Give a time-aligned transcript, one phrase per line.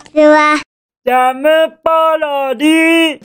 [0.00, 0.60] ちは。
[1.04, 1.48] ジャム
[1.82, 3.20] パロディ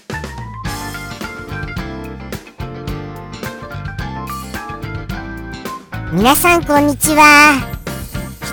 [6.13, 7.61] 皆さんこんにちは。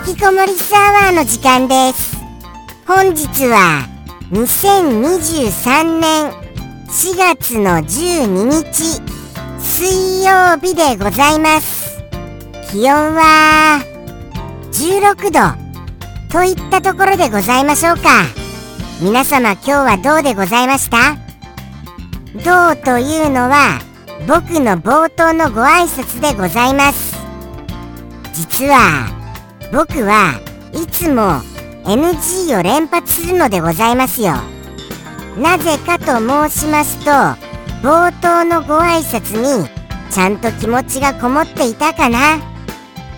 [0.07, 2.17] 引きこもりスアワーの時間です。
[2.85, 3.87] 本日は
[4.31, 6.31] 2023年
[6.87, 9.01] 4月の12日
[9.59, 12.03] 水曜日でございます。
[12.71, 13.79] 気温は
[14.71, 15.62] 16度
[16.33, 18.23] といったところでございましょうか。
[18.99, 21.15] 皆様今日はどうでございました？
[22.43, 23.79] どうというのは
[24.27, 27.15] 僕の冒頭のご挨拶でございます。
[28.33, 29.05] 実は
[29.71, 30.41] 僕は
[30.73, 31.39] いつも
[31.83, 34.33] NG を連発するのでございますよ。
[35.37, 37.11] なぜかと申しますと
[37.87, 39.69] 冒頭のご挨拶に
[40.09, 42.37] ちゃんと気持ちがこもっていたかな？
[42.37, 42.39] っ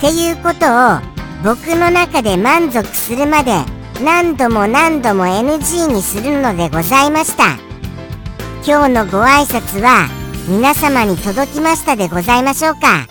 [0.01, 0.65] ていうこと
[0.97, 1.14] を
[1.45, 3.51] 僕の中で満足するまで
[4.03, 7.59] 何度も何度も NG にするのでございました。
[8.65, 10.09] 今日のご挨拶は
[10.49, 13.05] 皆様に届きましたでございましょうか。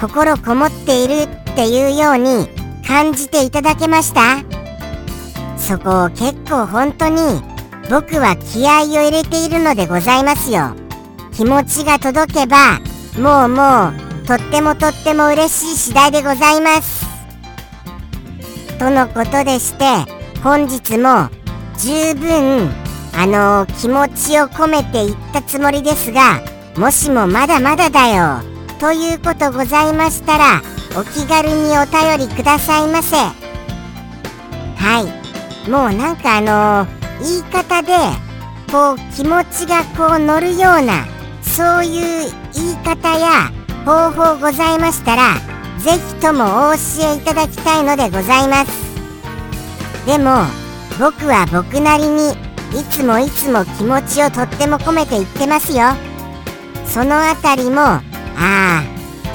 [0.00, 2.48] 心こもっているっていうように
[2.84, 4.42] 感じていただけました？
[5.56, 7.20] そこを結構本当に
[7.88, 10.74] 僕は気合を入れているのでございますよ。
[11.32, 12.80] 気持ちが届けば
[13.16, 17.09] もうもうとってもとっても嬉しい次第でございます。
[18.80, 19.84] とのことでして
[20.42, 21.28] 本日も
[21.76, 22.70] 十分
[23.12, 26.40] あのー、気持ちを込めて言ったつもりですが
[26.78, 28.40] もしもまだまだだよ
[28.78, 30.62] ということございましたら
[30.98, 33.16] お気軽にお便りくださいませ。
[33.16, 35.04] は
[35.66, 35.70] い。
[35.70, 37.92] もうなんかあのー、言い方で
[38.72, 41.04] こう気持ちがこう乗るような
[41.42, 43.52] そういう言い方や
[43.84, 45.49] 方法ございましたら
[45.82, 46.78] ぜひともお教
[47.14, 48.90] えいただきたいのでございます。
[50.06, 50.44] でも
[50.98, 52.32] 僕は僕なりに
[52.78, 55.92] いつもいつも気持ちをとっても込めて言ってますよ。
[56.84, 58.02] そのあたりもあ
[58.36, 58.82] あ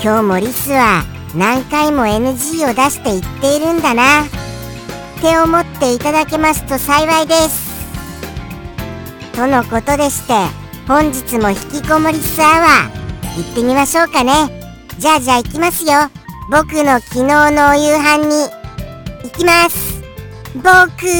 [0.03, 1.03] 今日もリスは
[1.35, 4.23] 何回も NG を出して言っているんだな。
[4.23, 4.27] っ
[5.22, 7.73] て思っていただけますと幸いです。
[9.33, 10.33] とのことでして
[10.88, 14.33] 本日も引きこもりスアワー行ってみましょうかね。
[15.00, 16.25] じゃあじゃあ行きますよ。
[16.47, 18.47] 僕の昨日のお夕飯に
[19.23, 19.95] 行きます。
[20.53, 20.63] 僕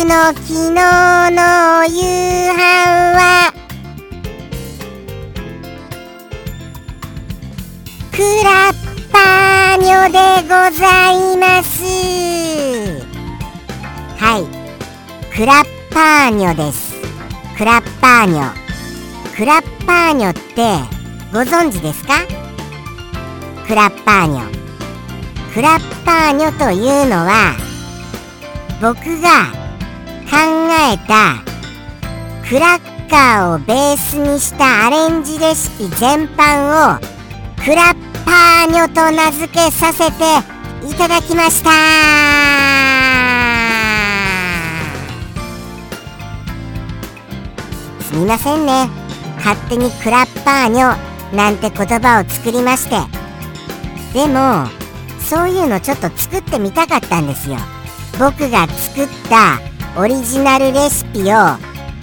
[0.06, 2.58] の昨日のお夕飯
[3.16, 3.52] は
[8.12, 8.76] クラッ
[9.12, 11.84] パーニョでございます。
[14.18, 14.46] はい。
[15.36, 16.94] クラッパーニョです。
[17.58, 18.54] クラッパーニョ。
[19.36, 20.40] クラッパーニョって
[21.34, 22.14] ご存知ですか？
[23.68, 24.65] クラッパーニョ。
[25.56, 27.56] クラッパーニョというのは
[28.82, 29.54] 僕が
[30.30, 30.36] 考
[30.92, 31.46] えた
[32.46, 37.00] クラッカーをベースにしたアレンジレシピ全般を
[37.64, 40.26] クラッパーニョと名付けさせて
[40.86, 41.70] いただきました。
[48.04, 48.90] すみませんね。
[49.38, 50.98] 勝手にクラッパーニョ
[51.34, 52.98] なんて言葉を作りまして。
[54.14, 54.68] でも
[55.28, 57.58] そういうのちょっと作ってみたかったんですよ。
[58.20, 59.60] 僕が作った
[60.00, 61.58] オリジナルレシピを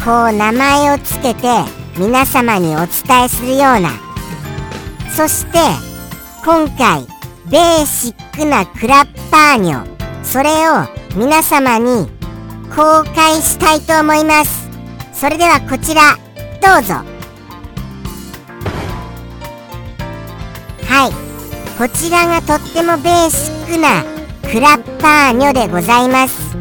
[0.04, 1.48] こう名前を付けて
[1.96, 3.90] 皆様にお伝えするような。
[5.16, 5.58] そして
[6.44, 7.06] 今回
[7.50, 9.86] ベーシックなクラッパーニョ。
[10.24, 12.08] それを皆様に
[12.74, 14.68] 公開したいと思います。
[15.12, 16.16] それではこちら
[16.60, 16.94] どうぞ。
[20.88, 21.31] はい。
[21.78, 24.04] こちらがとってもベーシックな
[24.50, 26.52] クラッパーニョでございます。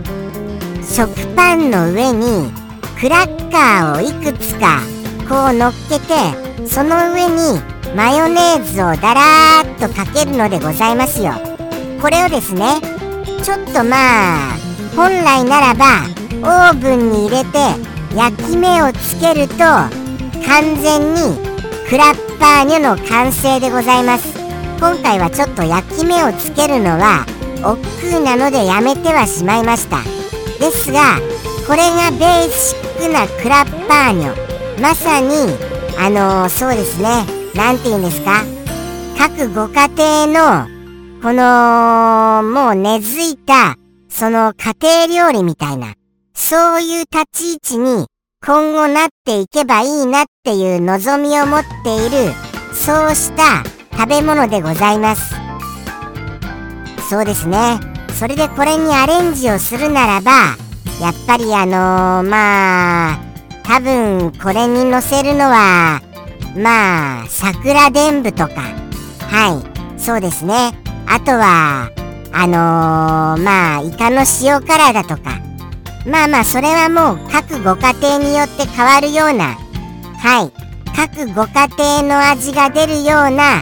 [0.95, 2.51] 食パンの上に
[2.99, 4.79] クラッカーをいくつか
[5.29, 7.61] こう乗っけてその上に
[7.95, 11.33] マヨネーズをだらーっとかけるのでございますよ。
[12.01, 12.81] これをですね
[13.43, 14.57] ちょっとまあ
[14.95, 15.85] 本来ならば
[16.41, 17.59] オーブンに入れて
[18.15, 21.37] 焼き目をつけると完全に
[21.89, 24.30] クラッパーニョの完成でございます。
[24.81, 27.23] 今回はちょっと焼き目をつけるのは
[27.63, 30.01] 億劫なのでやめてはしまいました。
[30.59, 31.19] ですが
[31.67, 34.81] これがベーシックなクラッパーニョ。
[34.81, 35.35] まさに
[35.99, 37.25] あのー、そうですね。
[37.53, 38.43] 何て言うんですか？
[39.19, 39.87] 各ご家
[40.25, 40.67] 庭の
[41.21, 43.75] このもう根付いた
[44.09, 45.93] その家庭料理みたいな。
[46.33, 48.07] そういう立ち位置に
[48.43, 52.33] 今後なっていけばいいなっていう望みを持っている
[52.73, 53.63] そうした
[54.01, 55.35] 食べ物でございます。
[57.07, 57.79] そうですね。
[58.17, 60.31] それでこれにアレンジをするならば
[60.99, 63.19] やっぱりあのー、まあ
[63.61, 66.01] 多分これに載せるのは
[66.57, 68.61] まあ桜伝舞とか。
[69.29, 69.63] は
[69.95, 69.99] い。
[69.99, 70.73] そうですね。
[71.05, 71.91] あとは
[72.33, 75.39] あのー、まあイカの塩辛だとか。
[76.07, 79.59] まあまあそれはもう各ご家庭によって変わるような。
[80.17, 80.51] はい。
[80.95, 83.61] 各ご家庭の味が出るような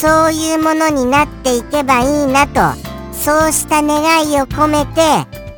[0.00, 2.60] そういうものになっていけばいいなと
[3.12, 5.00] そうした願いを込めて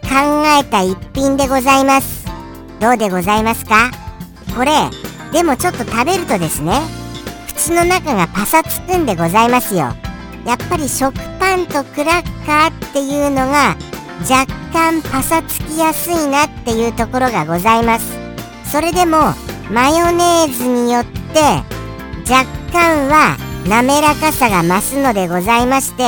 [0.09, 2.25] 考えた一品でございます。
[2.81, 3.91] どうでございますか？
[4.57, 4.73] これ
[5.31, 6.73] でもちょっと食べるとですね
[7.49, 9.93] 口の中がパサつくんでございますよ。
[10.47, 13.77] やっぱり食パンとクラッカーっていうのが
[14.23, 18.17] 若干パサつきやすいなっていうところがございます。
[18.73, 19.35] それでも
[19.71, 21.41] マヨネーズによって
[22.33, 23.37] 若干は
[23.69, 26.03] 滑らかさが増すのでございまして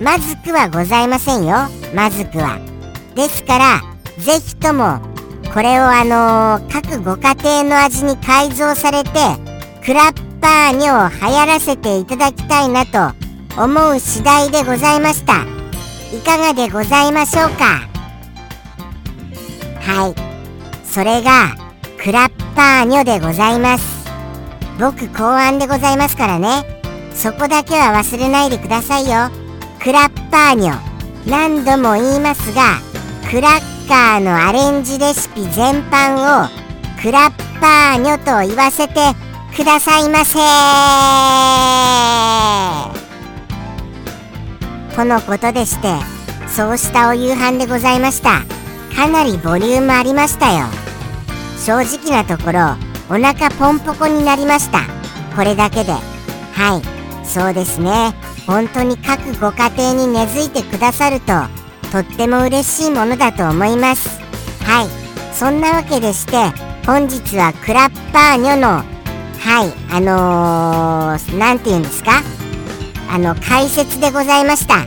[0.00, 1.56] まずくはございませんよ。
[1.94, 2.58] まずくは。
[3.14, 3.80] ですから
[4.18, 5.00] ぜひとも
[5.54, 9.10] これをあのー、各ご家庭の味に改造されて
[9.84, 13.14] クラッパーニョを流行らせていただきたいなと
[13.56, 15.44] 思う次第でございました。
[16.14, 17.88] いかがでございましょうか？
[19.80, 20.86] はい。
[20.86, 21.56] それが
[21.98, 24.06] クラッパーニョでございます。
[24.78, 26.75] 僕考案でございますからね。
[27.16, 29.30] そこだけは忘れないでくださいよ。
[29.82, 30.78] クラッパーニョ。
[31.26, 32.78] 何度も言いますが
[33.28, 36.48] クラッカーのアレンジレシピ全般を
[37.02, 38.94] クラッパーニョと言わせて
[39.56, 40.38] くださいませ。
[44.94, 45.96] とのことでして
[46.48, 48.42] そうしたお夕飯でございました。
[48.94, 50.66] かなりボリュームありましたよ。
[51.58, 52.76] 正直なところ
[53.10, 54.80] お腹ポンポコになりました。
[55.34, 55.92] これだけで。
[55.92, 56.95] はい。
[57.26, 58.14] そうですね。
[58.46, 61.32] 本当に各ご家庭に根付いてくださると
[61.92, 64.20] とっても嬉しいものだと思います。
[64.64, 64.88] はい。
[65.34, 66.50] そんなわけでして
[66.86, 68.84] 本日はクラッパーニョのは
[69.64, 72.22] いあの何、ー、て言うんですか？
[73.10, 74.86] あの解説でございました。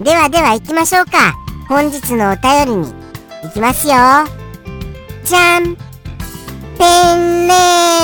[0.00, 1.34] ではでは行きましょうか。
[1.68, 2.94] 本日のお便りに
[3.42, 3.94] 行きますよ。
[5.24, 5.76] じゃん。
[6.78, 7.54] ペンネ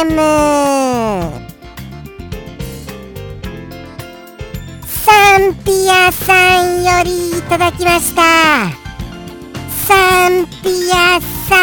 [0.03, 1.36] ーム。
[5.51, 8.23] ンピアさんよりいただきました。
[9.87, 11.55] サンピアさ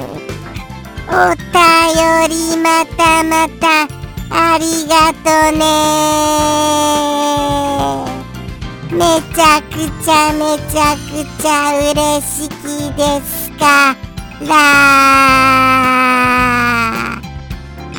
[0.00, 0.04] ん。
[1.10, 1.58] お便
[2.30, 3.86] りまたまた
[4.30, 5.60] ありがとね。
[8.90, 11.10] めちゃくちゃめちゃく
[11.42, 12.52] ちゃ嬉しき
[12.96, 13.94] ですか。
[14.40, 14.56] ら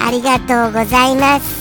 [0.08, 1.55] ありがとうございます。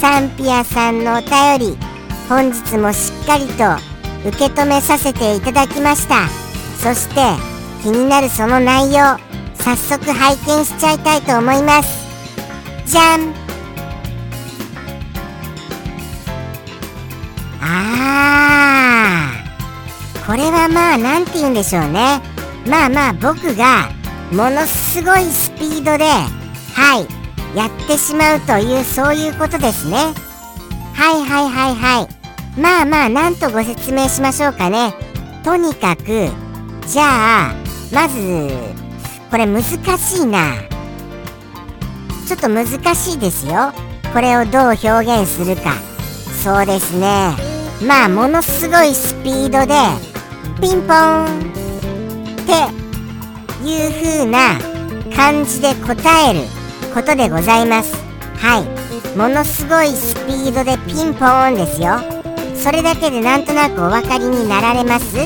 [0.00, 1.78] サンピアさんのお便り
[2.26, 3.64] 本日もしっかりと
[4.26, 6.26] 受け止めさせていただきました。
[6.78, 7.20] そして
[7.82, 9.18] 気になるその内容
[9.56, 12.08] 早速拝見しちゃいたいと思います。
[12.86, 13.34] じゃん。
[17.60, 20.26] あー。
[20.26, 22.22] これはまあ何て言うんでしょうね。
[22.66, 23.90] まあまあ僕が
[24.32, 27.19] ものすごいスピードではい。
[27.54, 29.96] やってしまうというそういうことですね。
[30.94, 32.60] はいはいはいはい。
[32.60, 34.94] まあまあなんとご説明しましょうかね。
[35.44, 36.28] とにかく
[36.86, 37.54] じゃあ
[37.92, 38.50] まず
[39.30, 40.54] これ難しいな。
[42.26, 43.72] ちょっと難しいですよ。
[44.12, 45.72] これをどう表現するか。
[46.44, 47.34] そうですね。
[47.86, 49.74] まあものすごいスピードで
[50.60, 52.52] ピンポーンって
[53.66, 54.58] いう風な
[55.16, 56.59] 感じで答える。
[56.94, 57.94] ことでございます。
[58.36, 59.16] はい。
[59.16, 61.98] ものすごいスピードでピンポーンですよ。
[62.54, 65.16] それだけでなんとなくお分かりになられます？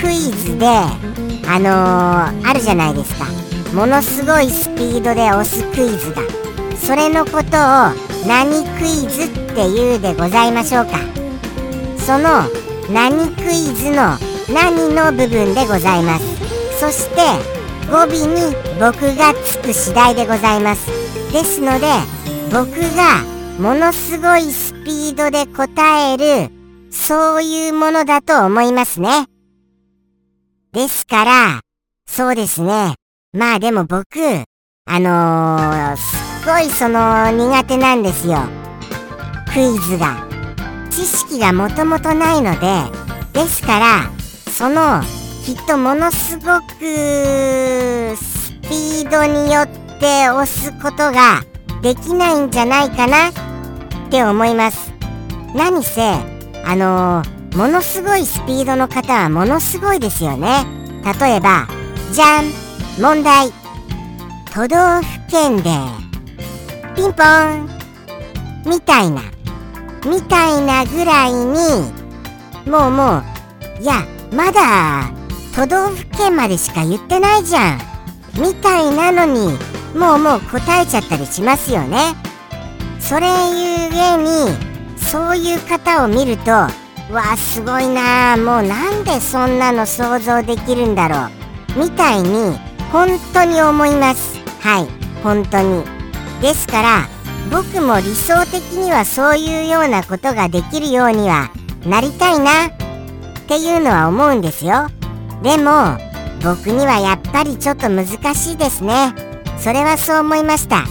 [0.00, 3.26] クイズであのー、あるじゃないですか。
[3.74, 6.22] ものすごいスピードで押すクイズが。
[6.76, 7.42] それのことを
[8.26, 10.98] 何クイズっていうでございましょうか。
[11.98, 12.48] その
[12.92, 14.16] 何クイズの
[14.52, 16.80] 何の部分でございます。
[16.80, 17.20] そして
[17.90, 20.86] 語尾に僕がつく次第でございます
[21.32, 21.86] ですので
[22.52, 23.22] 僕が
[23.58, 26.50] ものすごいスピードで答える
[26.90, 29.26] そういうものだと思いますね
[30.72, 31.60] ですから
[32.06, 32.94] そうですね
[33.32, 34.18] まあでも僕、
[34.86, 38.38] あのー、すっごいその苦手なんですよ。
[39.54, 40.26] クイズが。
[40.90, 42.90] 知識がもともとないので、
[43.32, 44.10] ですから、
[44.50, 45.00] その、
[45.44, 49.68] きっとものすごくスピードによっ
[49.98, 51.42] て押すことが
[51.82, 53.32] できないんじゃないかなっ
[54.10, 54.92] て思います。
[55.54, 56.02] 何せ、
[56.64, 60.66] あのー、ものすごいスピードの方はものすごいですよね。
[61.20, 61.66] 例えば
[62.12, 62.44] じゃん
[63.00, 63.50] 問題。
[64.52, 65.70] 都道府県で
[66.94, 67.68] ピンポン。
[68.66, 69.22] みたいな。
[70.04, 72.00] みたいなぐらいに
[72.70, 75.19] もうもういやまだ
[75.54, 77.78] 都道府県までしか言ってないじゃん。
[78.34, 79.58] みたいなのに
[79.98, 82.14] もうもう答えちゃったりしますよね。
[83.00, 83.32] それゆ
[83.92, 84.56] えに
[84.96, 86.70] そういう方を見るとわ
[87.32, 91.26] あすごいなあもうなんでそんなの想像できるんだろ
[91.76, 91.80] う。
[91.80, 92.56] みたいに
[92.92, 94.38] 本当に思います。
[94.60, 94.88] はい
[95.22, 95.84] 本当に。
[96.40, 97.08] ですから
[97.50, 101.50] 僕も理想的にはそういうようなことができるようには
[101.84, 102.70] なりたいなっ
[103.48, 104.86] ていうのは思うんですよ。
[105.42, 105.98] でも
[106.42, 109.14] 僕にはやっぱりちょっと難しいですね。
[109.58, 110.84] それはそう思いました。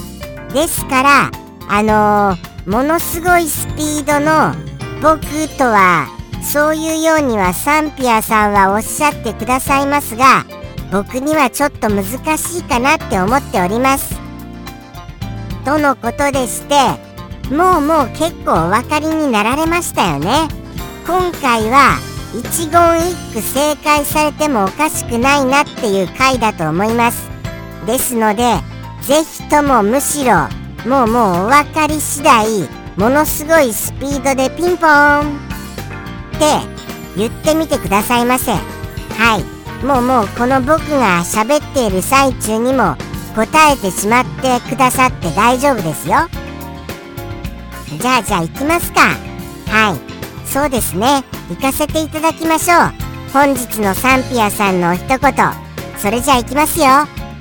[0.53, 1.32] ですから
[1.68, 4.53] あのー、ものすごいスピードの
[5.01, 5.22] 僕
[5.58, 6.08] とは
[6.41, 10.46] そういうようにはサンピアさんはおっしゃってくださいますが
[10.91, 12.03] 僕にはちょっと難
[12.38, 14.20] しいかなって思っております。
[15.63, 16.75] とのことでして
[17.53, 20.48] もうもう結構お分かりになられましたよね。
[21.06, 21.98] 今回は
[22.33, 27.29] 一言一句正解されてもおかしくないなっていう回だと思います。
[27.86, 28.43] ですので
[29.01, 30.48] ぜひともむしろ
[30.86, 32.45] もうもうお分かり次第
[32.98, 36.79] ものすごいスピードでピンポーンって
[37.17, 38.51] 言ってみてくださいませ。
[38.51, 39.86] はい。
[39.86, 42.95] もうもうこの僕が喋っている最中にも
[43.36, 46.15] 答えてしまってくださって大丈夫ですよ。
[47.98, 49.01] じゃあじゃあ行きますか。
[49.67, 50.19] はい。
[50.51, 51.24] そうですね。
[51.50, 52.91] 行かせていただきましょう。
[53.32, 55.20] 本日のサンピアさんの一言。
[55.98, 56.86] それじゃあ行きますよ。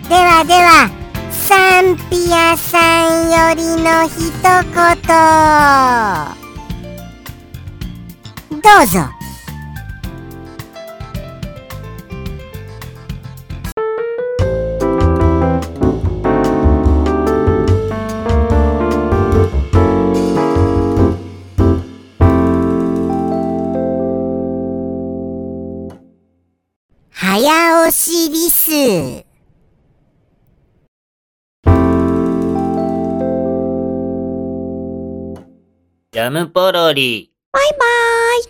[0.09, 0.91] ではでは
[1.31, 4.69] サンピアさんよりの一言。
[8.61, 9.18] どうぞ。
[36.19, 37.31] ジャムポロリ。
[37.53, 37.79] バイバー
[38.41, 38.43] イ。